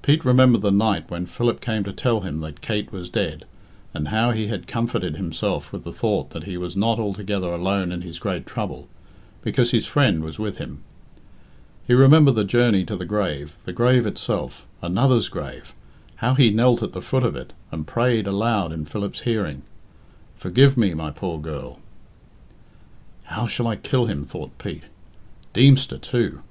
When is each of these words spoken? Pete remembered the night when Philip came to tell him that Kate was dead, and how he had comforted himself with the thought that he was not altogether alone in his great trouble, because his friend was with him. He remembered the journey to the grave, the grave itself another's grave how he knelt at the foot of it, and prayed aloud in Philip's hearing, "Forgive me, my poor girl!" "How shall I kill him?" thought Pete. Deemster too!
Pete 0.00 0.24
remembered 0.24 0.60
the 0.62 0.70
night 0.70 1.10
when 1.10 1.26
Philip 1.26 1.60
came 1.60 1.82
to 1.82 1.92
tell 1.92 2.20
him 2.20 2.38
that 2.42 2.60
Kate 2.60 2.92
was 2.92 3.10
dead, 3.10 3.44
and 3.92 4.06
how 4.10 4.30
he 4.30 4.46
had 4.46 4.68
comforted 4.68 5.16
himself 5.16 5.72
with 5.72 5.82
the 5.82 5.90
thought 5.92 6.30
that 6.30 6.44
he 6.44 6.56
was 6.56 6.76
not 6.76 7.00
altogether 7.00 7.48
alone 7.52 7.90
in 7.90 8.02
his 8.02 8.20
great 8.20 8.46
trouble, 8.46 8.86
because 9.42 9.72
his 9.72 9.84
friend 9.84 10.22
was 10.22 10.38
with 10.38 10.58
him. 10.58 10.84
He 11.84 11.94
remembered 11.94 12.36
the 12.36 12.44
journey 12.44 12.84
to 12.84 12.94
the 12.94 13.04
grave, 13.04 13.56
the 13.64 13.72
grave 13.72 14.06
itself 14.06 14.64
another's 14.82 15.28
grave 15.28 15.74
how 16.18 16.34
he 16.34 16.50
knelt 16.50 16.80
at 16.84 16.92
the 16.92 17.02
foot 17.02 17.24
of 17.24 17.34
it, 17.34 17.52
and 17.72 17.88
prayed 17.88 18.28
aloud 18.28 18.70
in 18.70 18.84
Philip's 18.84 19.22
hearing, 19.22 19.62
"Forgive 20.36 20.76
me, 20.76 20.94
my 20.94 21.10
poor 21.10 21.40
girl!" 21.40 21.80
"How 23.24 23.48
shall 23.48 23.66
I 23.66 23.74
kill 23.74 24.06
him?" 24.06 24.22
thought 24.22 24.56
Pete. 24.58 24.84
Deemster 25.52 25.98
too! 25.98 26.42